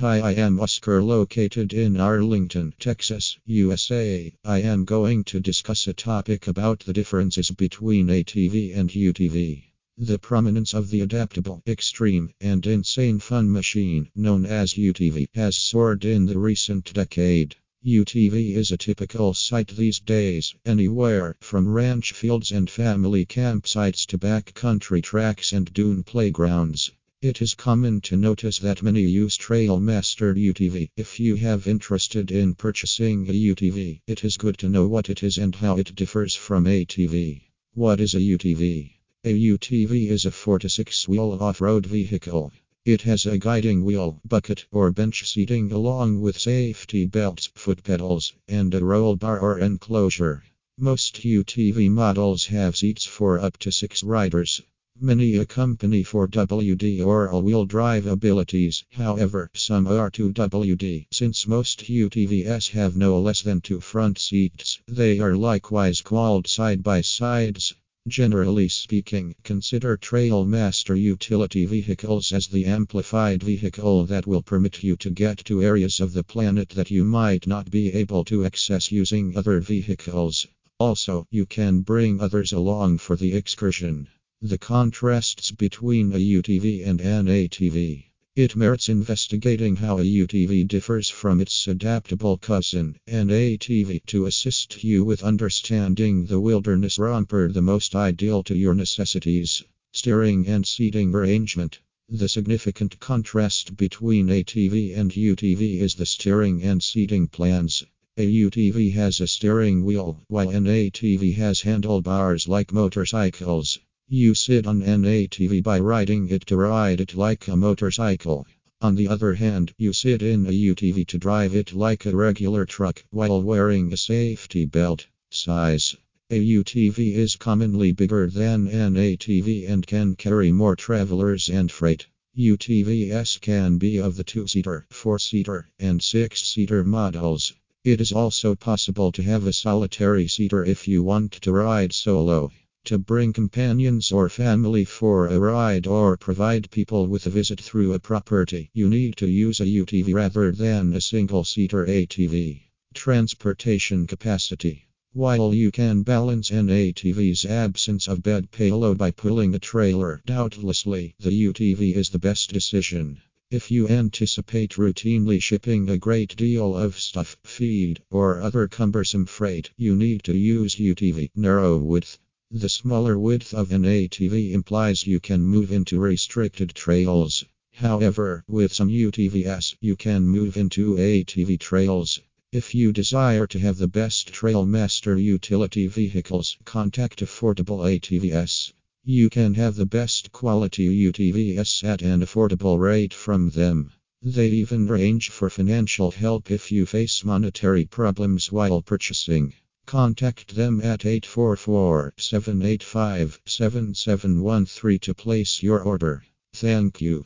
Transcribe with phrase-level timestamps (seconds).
[0.00, 4.32] Hi, I am Oscar, located in Arlington, Texas, USA.
[4.42, 9.62] I am going to discuss a topic about the differences between ATV and UTV.
[9.98, 16.06] The prominence of the adaptable, extreme, and insane fun machine, known as UTV, has soared
[16.06, 17.56] in the recent decade.
[17.86, 24.16] UTV is a typical sight these days, anywhere from ranch fields and family campsites to
[24.16, 26.90] backcountry tracks and dune playgrounds.
[27.22, 30.88] It is common to notice that many use Trailmaster UTV.
[30.96, 35.22] If you have interested in purchasing a UTV, it is good to know what it
[35.22, 37.42] is and how it differs from ATV.
[37.74, 38.92] What is a UTV?
[39.24, 42.52] A UTV is a 4 to 6 wheel off-road vehicle.
[42.86, 48.32] It has a guiding wheel, bucket, or bench seating along with safety belts, foot pedals,
[48.48, 50.42] and a roll bar or enclosure.
[50.78, 54.62] Most UTV models have seats for up to six riders.
[55.02, 61.06] Many accompany 4WD or all-wheel drive abilities, however, some are 2WD.
[61.10, 67.74] Since most UTVs have no less than two front seats, they are likewise called side-by-sides.
[68.08, 75.08] Generally speaking, consider Trailmaster utility vehicles as the amplified vehicle that will permit you to
[75.08, 79.34] get to areas of the planet that you might not be able to access using
[79.34, 80.46] other vehicles.
[80.78, 84.06] Also, you can bring others along for the excursion.
[84.42, 88.06] The contrasts between a UTV and an ATV.
[88.34, 94.82] It merits investigating how a UTV differs from its adaptable cousin, an ATV, to assist
[94.82, 99.62] you with understanding the wilderness romper the most ideal to your necessities.
[99.92, 101.80] Steering and seating arrangement.
[102.08, 107.84] The significant contrast between ATV and UTV is the steering and seating plans.
[108.16, 113.78] A UTV has a steering wheel, while an ATV has handlebars like motorcycles.
[114.12, 118.44] You sit on an ATV by riding it to ride it like a motorcycle.
[118.80, 122.66] On the other hand, you sit in a UTV to drive it like a regular
[122.66, 125.06] truck while wearing a safety belt.
[125.30, 125.94] Size
[126.28, 132.08] A UTV is commonly bigger than an ATV and can carry more travelers and freight.
[132.36, 137.52] UTVs can be of the two seater, four seater, and six seater models.
[137.84, 142.50] It is also possible to have a solitary seater if you want to ride solo.
[142.86, 147.92] To bring companions or family for a ride or provide people with a visit through
[147.92, 152.62] a property, you need to use a UTV rather than a single seater ATV.
[152.94, 154.88] Transportation capacity.
[155.12, 161.14] While you can balance an ATV's absence of bed payload by pulling a trailer, doubtlessly,
[161.20, 163.20] the UTV is the best decision.
[163.50, 169.70] If you anticipate routinely shipping a great deal of stuff, feed, or other cumbersome freight,
[169.76, 171.30] you need to use UTV.
[171.36, 172.18] Narrow width.
[172.52, 177.44] The smaller width of an ATV implies you can move into restricted trails.
[177.74, 182.18] However, with some UTVs, you can move into ATV trails.
[182.50, 188.72] If you desire to have the best Trailmaster utility vehicles, contact Affordable ATVs.
[189.04, 193.92] You can have the best quality UTVs at an affordable rate from them.
[194.22, 199.54] They even arrange for financial help if you face monetary problems while purchasing.
[199.90, 206.22] Contact them at 844 785 7713 to place your order.
[206.52, 207.24] Thank you.